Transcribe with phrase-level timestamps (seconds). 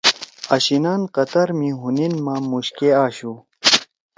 [0.55, 3.33] آشینان قطار می حنین ما مُوشکے آشُو۔